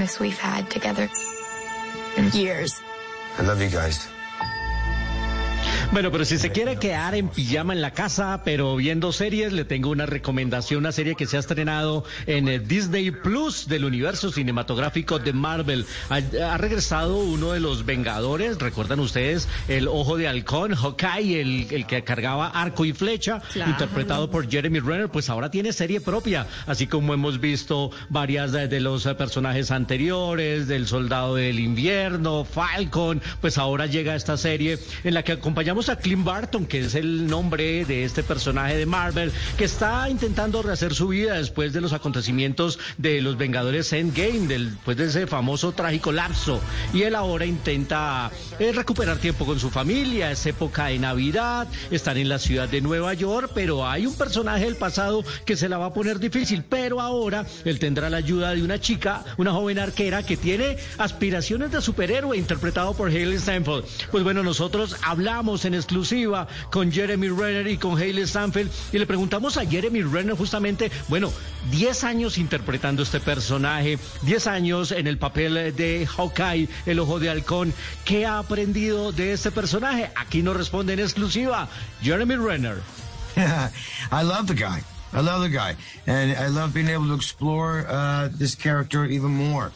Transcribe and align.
closeness 0.00 0.18
we've 0.20 0.38
had 0.38 0.70
together 0.70 1.08
in 2.16 2.30
years. 2.32 2.80
I 3.38 3.42
love 3.42 3.60
you 3.60 3.68
guys. 3.68 4.08
Bueno, 5.92 6.12
pero 6.12 6.24
si 6.24 6.38
se 6.38 6.52
quiere 6.52 6.76
quedar 6.76 7.16
en 7.16 7.28
pijama 7.28 7.72
en 7.72 7.80
la 7.80 7.90
casa, 7.90 8.42
pero 8.44 8.76
viendo 8.76 9.10
series, 9.10 9.52
le 9.52 9.64
tengo 9.64 9.90
una 9.90 10.06
recomendación, 10.06 10.78
una 10.78 10.92
serie 10.92 11.16
que 11.16 11.26
se 11.26 11.36
ha 11.36 11.40
estrenado 11.40 12.04
en 12.26 12.46
eh, 12.46 12.60
Disney 12.60 13.10
Plus 13.10 13.66
del 13.66 13.84
universo 13.84 14.30
cinematográfico 14.30 15.18
de 15.18 15.32
Marvel. 15.32 15.84
Ha, 16.08 16.56
regresado 16.58 17.18
uno 17.18 17.50
de 17.50 17.58
los 17.58 17.86
Vengadores, 17.86 18.60
recuerdan 18.60 19.00
ustedes, 19.00 19.48
el 19.66 19.88
Ojo 19.88 20.16
de 20.16 20.28
Halcón, 20.28 20.76
Hawkeye, 20.76 21.40
el, 21.40 21.66
el 21.72 21.86
que 21.88 22.04
cargaba 22.04 22.46
arco 22.46 22.84
y 22.84 22.92
flecha, 22.92 23.42
interpretado 23.56 24.30
por 24.30 24.48
Jeremy 24.48 24.78
Renner, 24.78 25.08
pues 25.08 25.28
ahora 25.28 25.50
tiene 25.50 25.72
serie 25.72 26.00
propia, 26.00 26.46
así 26.68 26.86
como 26.86 27.14
hemos 27.14 27.40
visto 27.40 27.90
varias 28.10 28.52
de, 28.52 28.68
de 28.68 28.78
los 28.78 29.08
personajes 29.18 29.72
anteriores, 29.72 30.68
del 30.68 30.86
Soldado 30.86 31.34
del 31.34 31.58
Invierno, 31.58 32.44
Falcon, 32.44 33.20
pues 33.40 33.58
ahora 33.58 33.86
llega 33.86 34.14
esta 34.14 34.36
serie 34.36 34.78
en 35.02 35.14
la 35.14 35.24
que 35.24 35.32
acompañamos 35.32 35.79
a 35.88 35.96
Clint 35.96 36.24
Barton, 36.24 36.66
que 36.66 36.80
es 36.80 36.94
el 36.94 37.26
nombre 37.26 37.84
de 37.86 38.04
este 38.04 38.22
personaje 38.22 38.76
de 38.76 38.84
Marvel, 38.84 39.32
que 39.56 39.64
está 39.64 40.10
intentando 40.10 40.62
rehacer 40.62 40.94
su 40.94 41.08
vida 41.08 41.34
después 41.34 41.72
de 41.72 41.80
los 41.80 41.92
acontecimientos 41.92 42.78
de 42.98 43.22
los 43.22 43.38
Vengadores 43.38 43.92
Endgame, 43.92 44.46
después 44.46 44.98
de 44.98 45.06
ese 45.06 45.26
famoso 45.26 45.72
trágico 45.72 46.12
lapso. 46.12 46.60
Y 46.92 47.02
él 47.02 47.14
ahora 47.14 47.46
intenta 47.46 48.30
eh, 48.58 48.72
recuperar 48.72 49.16
tiempo 49.16 49.46
con 49.46 49.58
su 49.58 49.70
familia, 49.70 50.30
es 50.30 50.44
época 50.44 50.86
de 50.86 50.98
Navidad, 50.98 51.66
están 51.90 52.18
en 52.18 52.28
la 52.28 52.38
ciudad 52.38 52.68
de 52.68 52.82
Nueva 52.82 53.14
York, 53.14 53.52
pero 53.54 53.88
hay 53.88 54.06
un 54.06 54.16
personaje 54.16 54.64
del 54.64 54.76
pasado 54.76 55.24
que 55.46 55.56
se 55.56 55.68
la 55.68 55.78
va 55.78 55.86
a 55.86 55.94
poner 55.94 56.18
difícil, 56.18 56.62
pero 56.68 57.00
ahora 57.00 57.46
él 57.64 57.78
tendrá 57.78 58.10
la 58.10 58.18
ayuda 58.18 58.54
de 58.54 58.62
una 58.62 58.78
chica, 58.78 59.24
una 59.38 59.52
joven 59.52 59.78
arquera 59.78 60.22
que 60.24 60.36
tiene 60.36 60.76
aspiraciones 60.98 61.70
de 61.70 61.80
superhéroe, 61.80 62.36
interpretado 62.36 62.92
por 62.92 63.08
Haley 63.08 63.38
Steinfeld. 63.38 63.84
Pues 64.10 64.24
bueno, 64.24 64.42
nosotros 64.42 64.96
hablamos 65.02 65.64
en 65.64 65.69
en 65.70 65.74
exclusiva 65.74 66.46
con 66.70 66.90
Jeremy 66.90 67.28
Renner 67.28 67.66
y 67.68 67.78
con 67.78 67.96
Hayley 67.96 68.26
Stanfield 68.26 68.70
y 68.92 68.98
le 68.98 69.06
preguntamos 69.06 69.56
a 69.56 69.64
Jeremy 69.64 70.02
Renner 70.02 70.36
justamente, 70.36 70.90
bueno, 71.08 71.32
10 71.70 72.04
años 72.04 72.38
interpretando 72.38 73.02
este 73.02 73.20
personaje, 73.20 73.98
10 74.22 74.46
años 74.48 74.92
en 74.92 75.06
el 75.06 75.18
papel 75.18 75.74
de 75.76 76.06
Hawkeye, 76.06 76.68
el 76.86 76.98
ojo 76.98 77.18
de 77.20 77.30
halcón, 77.30 77.72
¿qué 78.04 78.26
ha 78.26 78.38
aprendido 78.38 79.12
de 79.12 79.32
este 79.32 79.50
personaje? 79.50 80.10
Aquí 80.16 80.42
nos 80.42 80.56
responde 80.56 80.94
en 80.94 81.00
exclusiva 81.00 81.68
Jeremy 82.02 82.36
Renner. 82.36 82.78
I 83.36 84.22
love 84.22 84.46
the 84.46 84.54
guy. 84.54 84.82
I 85.12 85.20
love 85.20 85.42
the 85.42 85.48
guy. 85.48 85.76
And 86.06 86.32
I 86.32 86.48
love 86.48 86.74
being 86.74 86.88
able 86.88 87.06
to 87.06 87.14
explore 87.14 87.86
uh, 87.88 88.28
this 88.32 88.54
character 88.54 89.04
even 89.04 89.30
more 89.30 89.72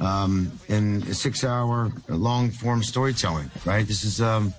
um, 0.00 0.52
in 0.68 1.02
six 1.14 1.44
hour 1.44 1.92
long 2.08 2.50
form 2.50 2.82
storytelling, 2.82 3.50
right? 3.64 3.86
This 3.86 4.04
is 4.04 4.20
um, 4.20 4.52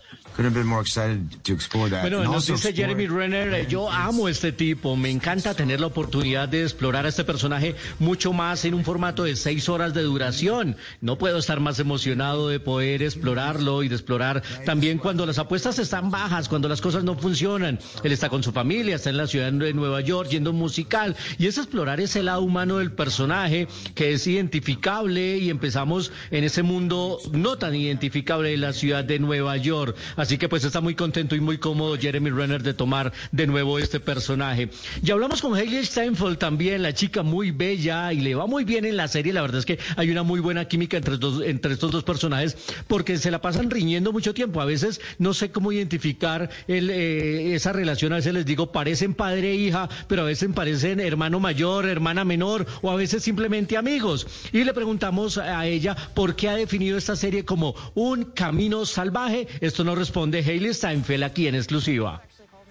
Bueno, 2.01 2.23
nos 2.25 2.47
dice 2.47 2.73
Jeremy 2.73 3.07
Renner, 3.07 3.67
yo 3.67 3.89
amo 3.89 4.27
este 4.27 4.51
tipo, 4.51 4.97
me 4.97 5.09
encanta 5.09 5.53
tener 5.53 5.79
la 5.79 5.87
oportunidad 5.87 6.49
de 6.49 6.63
explorar 6.63 7.05
a 7.05 7.09
este 7.09 7.23
personaje 7.23 7.75
mucho 7.99 8.33
más 8.33 8.65
en 8.65 8.73
un 8.73 8.83
formato 8.83 9.23
de 9.23 9.37
seis 9.37 9.69
horas 9.69 9.93
de 9.93 10.01
duración. 10.01 10.75
No 10.99 11.17
puedo 11.17 11.37
estar 11.37 11.61
más 11.61 11.79
emocionado 11.79 12.49
de 12.49 12.59
poder 12.59 13.01
explorarlo 13.01 13.81
y 13.83 13.87
de 13.87 13.95
explorar 13.95 14.43
también 14.65 14.97
cuando 14.97 15.25
las 15.25 15.39
apuestas 15.39 15.79
están 15.79 16.11
bajas, 16.11 16.49
cuando 16.49 16.67
las 16.67 16.81
cosas 16.81 17.05
no 17.05 17.15
funcionan. 17.15 17.79
Él 18.03 18.11
está 18.11 18.27
con 18.27 18.43
su 18.43 18.51
familia, 18.51 18.95
está 18.95 19.11
en 19.11 19.17
la 19.17 19.27
ciudad 19.27 19.53
de 19.53 19.73
Nueva 19.73 20.01
York 20.01 20.29
yendo 20.31 20.51
musical 20.51 21.15
y 21.37 21.47
es 21.47 21.57
explorar 21.57 22.01
ese 22.01 22.23
lado 22.23 22.41
humano 22.41 22.79
del 22.79 22.91
personaje 22.91 23.69
que 23.93 24.11
es 24.11 24.27
identificable 24.27 25.37
y 25.37 25.49
empezamos 25.49 26.11
en 26.31 26.43
ese 26.43 26.61
mundo 26.61 27.19
no 27.31 27.57
tan 27.57 27.73
identificable 27.73 28.49
de 28.49 28.57
la 28.57 28.73
ciudad 28.73 29.05
de 29.05 29.19
Nueva 29.19 29.55
York. 29.55 29.95
Así 30.17 30.24
que 30.27 30.49
pues 30.49 30.63
está 30.63 30.81
muy 30.81 30.95
contento 30.95 31.35
y 31.35 31.39
muy 31.39 31.59
cómodo 31.59 31.97
Jeremy 31.97 32.31
Renner 32.31 32.63
de 32.63 32.73
tomar 32.73 33.13
de 33.31 33.45
nuevo 33.45 33.77
este 33.77 33.99
personaje. 33.99 34.69
Y 35.03 35.11
hablamos 35.11 35.41
con 35.41 35.55
Hailey 35.55 35.85
Steinfeld 35.85 36.37
también, 36.37 36.81
la 36.81 36.93
chica 36.93 37.21
muy 37.21 37.51
bella 37.51 38.11
y 38.11 38.21
le 38.21 38.33
va 38.33 38.47
muy 38.47 38.63
bien 38.63 38.85
en 38.85 38.97
la 38.97 39.07
serie. 39.07 39.33
La 39.33 39.41
verdad 39.41 39.59
es 39.59 39.65
que 39.65 39.77
hay 39.95 40.09
una 40.09 40.23
muy 40.23 40.39
buena 40.39 40.65
química 40.65 40.97
entre, 40.97 41.15
estos 41.15 41.91
dos 41.91 42.03
personajes 42.03 42.57
porque 42.87 43.17
se 43.17 43.29
la 43.29 43.39
pasan 43.39 43.69
riñendo 43.69 44.11
mucho 44.11 44.33
tiempo. 44.33 44.61
A 44.61 44.65
veces 44.65 44.99
no 45.19 45.33
sé 45.35 45.51
cómo 45.51 45.71
identificar 45.71 46.49
eh, 46.67 47.51
esa 47.53 47.71
relación. 47.71 48.11
A 48.13 48.17
veces 48.17 48.33
les 48.33 48.45
digo, 48.45 48.71
parecen 48.71 49.13
padre 49.13 49.51
e 49.51 49.55
hija, 49.55 49.89
pero 50.07 50.23
a 50.23 50.25
veces 50.25 50.49
parecen 50.55 50.99
hermano 50.99 51.39
mayor, 51.39 51.85
hermana 51.85 52.25
menor 52.25 52.65
o 52.81 52.89
a 52.89 52.95
veces 52.95 53.21
simplemente 53.21 53.77
amigos. 53.77 54.25
Y 54.51 54.63
le 54.63 54.73
preguntamos 54.73 55.37
a 55.37 55.67
ella 55.67 55.95
por 56.15 56.35
qué 56.35 56.49
ha 56.49 56.55
definido 56.55 56.97
esta 56.97 57.15
serie 57.15 57.45
como 57.45 57.75
un 57.93 58.23
camino 58.23 58.85
salvaje. 58.87 59.47
Esto 59.61 59.83
no 59.83 59.93
responde 59.93 60.14
responde 60.15 60.41
Hailey 60.41 60.73
Steinfeld 60.73 61.23
aquí 61.23 61.47
en 61.47 61.55
exclusiva. 61.55 62.21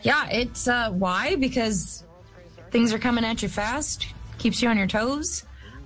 Yeah, 0.03 0.28
it's 0.31 0.66
uh, 0.66 0.91
why 0.91 1.37
because 1.37 2.05
things 2.71 2.93
are 2.93 2.99
coming 2.99 3.25
at 3.25 3.43
you 3.43 3.49
fast, 3.49 4.06
keeps 4.38 4.62
you 4.62 4.69
on 4.71 4.78
your 4.78 4.87
toes. 4.87 5.44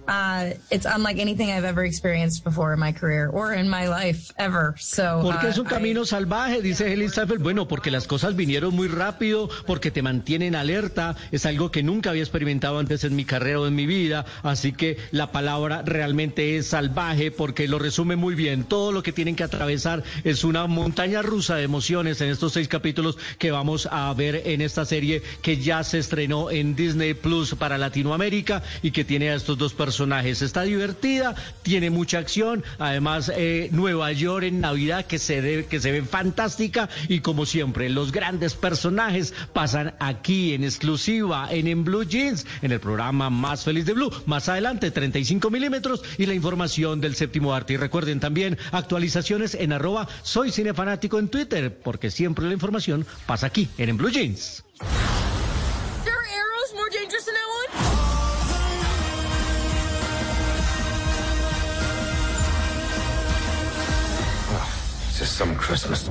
Uh, 0.08 0.54
it's 0.70 0.86
unlike 0.86 1.18
anything 1.18 1.50
I've 1.50 1.66
ever 1.66 1.84
experienced 1.84 2.42
before 2.42 2.72
in 2.72 2.80
my 2.80 2.92
career 2.92 3.28
or 3.28 3.52
in 3.52 3.68
my 3.68 3.88
life 3.88 4.32
ever. 4.38 4.74
So, 4.78 5.20
porque 5.22 5.48
es 5.48 5.58
un 5.58 5.66
uh, 5.66 5.70
camino 5.70 6.06
salvaje, 6.06 6.62
dice 6.62 6.90
Helen. 6.90 7.10
Bueno, 7.40 7.68
porque 7.68 7.90
las 7.90 8.06
cosas 8.06 8.34
vinieron 8.34 8.74
muy 8.74 8.88
rápido, 8.88 9.50
porque 9.66 9.90
te 9.90 10.00
mantienen 10.00 10.54
alerta. 10.54 11.14
Es 11.30 11.44
algo 11.44 11.70
que 11.70 11.82
nunca 11.82 12.10
había 12.10 12.22
experimentado 12.22 12.78
antes 12.78 13.04
en 13.04 13.16
mi 13.16 13.26
carrera 13.26 13.60
o 13.60 13.66
en 13.66 13.74
mi 13.74 13.84
vida. 13.84 14.24
Así 14.42 14.72
que 14.72 14.96
la 15.10 15.30
palabra 15.30 15.82
realmente 15.82 16.56
es 16.56 16.68
salvaje 16.68 17.30
porque 17.30 17.68
lo 17.68 17.78
resume 17.78 18.16
muy 18.16 18.34
bien. 18.34 18.64
Todo 18.64 18.92
lo 18.92 19.02
que 19.02 19.12
tienen 19.12 19.36
que 19.36 19.44
atravesar 19.44 20.04
es 20.24 20.42
una 20.42 20.66
montaña 20.66 21.20
rusa 21.20 21.56
de 21.56 21.64
emociones 21.64 22.22
en 22.22 22.30
estos 22.30 22.54
seis 22.54 22.68
capítulos 22.68 23.18
que 23.38 23.50
vamos 23.50 23.86
a 23.90 24.12
ver 24.14 24.42
en 24.46 24.62
esta 24.62 24.86
serie 24.86 25.22
que 25.42 25.58
ya 25.58 25.84
se 25.84 25.98
estrenó 25.98 26.50
en 26.50 26.74
Disney 26.74 27.12
Plus 27.12 27.54
para 27.56 27.76
Latinoamérica 27.76 28.62
y 28.82 28.90
que 28.90 29.04
tiene 29.04 29.30
a 29.30 29.34
estos 29.34 29.58
dos 29.58 29.74
personajes 29.74 29.97
personajes. 29.98 30.42
Está 30.42 30.62
divertida, 30.62 31.34
tiene 31.62 31.90
mucha 31.90 32.18
acción, 32.18 32.62
además 32.78 33.32
eh, 33.34 33.68
Nueva 33.72 34.12
York 34.12 34.44
en 34.44 34.60
Navidad 34.60 35.06
que 35.06 35.18
se, 35.18 35.66
que 35.66 35.80
se 35.80 35.90
ve 35.90 36.02
fantástica 36.02 36.88
y 37.08 37.18
como 37.18 37.46
siempre 37.46 37.88
los 37.88 38.12
grandes 38.12 38.54
personajes 38.54 39.34
pasan 39.52 39.96
aquí 39.98 40.54
en 40.54 40.62
exclusiva 40.62 41.48
en, 41.50 41.66
en 41.66 41.82
Blue 41.82 42.04
Jeans, 42.04 42.46
en 42.62 42.70
el 42.70 42.78
programa 42.78 43.28
Más 43.28 43.64
Feliz 43.64 43.86
de 43.86 43.94
Blue. 43.94 44.12
Más 44.26 44.48
adelante 44.48 44.92
35 44.92 45.50
milímetros 45.50 46.02
y 46.16 46.26
la 46.26 46.34
información 46.34 47.00
del 47.00 47.16
séptimo 47.16 47.52
arte. 47.52 47.72
Y 47.72 47.76
recuerden 47.76 48.20
también 48.20 48.56
actualizaciones 48.70 49.56
en 49.56 49.72
arroba 49.72 50.06
soy 50.22 50.52
cinefanático 50.52 51.18
en 51.18 51.26
Twitter 51.26 51.76
porque 51.76 52.12
siempre 52.12 52.46
la 52.46 52.52
información 52.52 53.04
pasa 53.26 53.48
aquí 53.48 53.68
en, 53.78 53.88
en 53.88 53.96
Blue 53.96 54.10
Jeans. 54.10 54.62
just 65.18 65.36
some 65.36 65.52
Christmas. 65.56 66.08